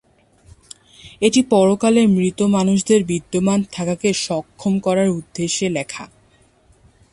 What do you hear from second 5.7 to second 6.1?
লেখা।